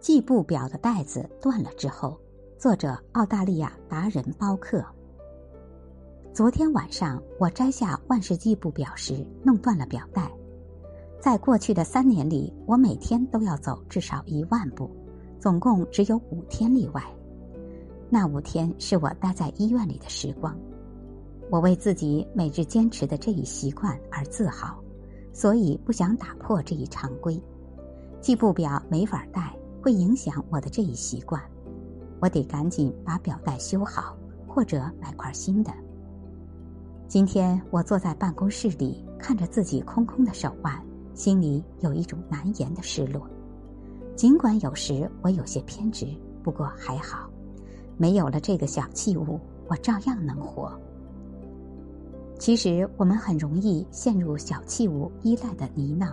[0.00, 2.16] 计步表的带子断了之后，
[2.56, 4.84] 作者澳大利亚达人包克。
[6.32, 10.30] 昨天晚上我摘下万事计步表时，弄断了表带。
[11.20, 14.88] 在过去的三年里，我每天都要走至少一万步，
[15.40, 17.02] 总共只有五天例外。
[18.08, 20.56] 那五天是我待在医院里的时光。
[21.50, 24.78] 我为自己每日坚持的这一习惯而自豪，
[25.32, 27.42] 所以不想打破这一常规。
[28.20, 29.57] 计步表没法戴。
[29.82, 31.42] 会影响我的这一习惯，
[32.20, 35.72] 我得赶紧把表带修好，或者买块新的。
[37.06, 43.26] 今天我坐在办公室里，看着自己空空的手腕，心里有一种难言的失落。
[44.14, 46.06] 尽管有时我有些偏执，
[46.42, 47.30] 不过还好，
[47.96, 50.78] 没有了这个小器物，我照样能活。
[52.38, 56.12] 其实我们很容易陷入小器物依赖的泥淖，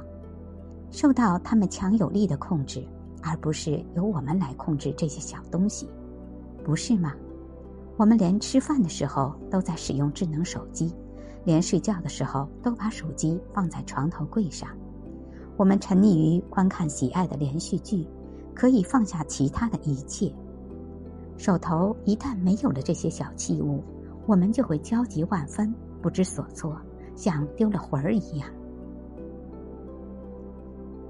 [0.91, 2.85] 受到他们强有力的控制。
[3.27, 5.89] 而不是由我们来控制这些小东西，
[6.63, 7.11] 不是吗？
[7.97, 10.93] 我们连吃饭的时候都在使用智能手机，
[11.43, 14.69] 连睡觉的时候都把手机放在床头柜上。
[15.57, 18.05] 我们沉溺于观看喜爱的连续剧，
[18.53, 20.31] 可以放下其他的一切。
[21.35, 23.83] 手头一旦没有了这些小器物，
[24.27, 26.79] 我们就会焦急万分，不知所措，
[27.15, 28.47] 像丢了魂儿一样。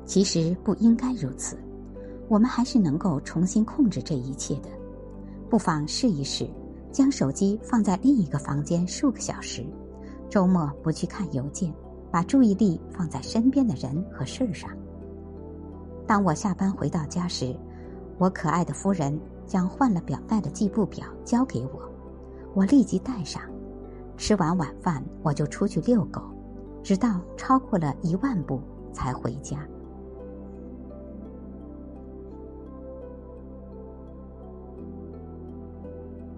[0.06, 1.58] 其实不应该如此。
[2.28, 4.70] 我们还是能够重新控制这一切的，
[5.50, 6.50] 不妨试一试，
[6.92, 9.64] 将手机放在另一个房间数个小时，
[10.30, 11.74] 周末不去看邮件，
[12.12, 14.70] 把注意力放在身边的人和事儿上。
[16.08, 17.56] 当我下班回到家时，
[18.18, 21.82] 我可爱的夫人将换了表带的计步表交给我，
[22.54, 23.42] 我立即戴上。
[24.18, 26.22] 吃完晚饭，我就出去遛狗，
[26.82, 28.62] 直到超过了一万步
[28.94, 29.60] 才回家。